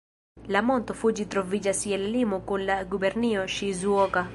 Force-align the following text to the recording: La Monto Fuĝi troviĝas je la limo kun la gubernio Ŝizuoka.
La 0.55 0.63
Monto 0.69 0.95
Fuĝi 1.01 1.27
troviĝas 1.37 1.83
je 1.91 2.01
la 2.05 2.11
limo 2.17 2.43
kun 2.49 2.67
la 2.71 2.83
gubernio 2.97 3.49
Ŝizuoka. 3.59 4.27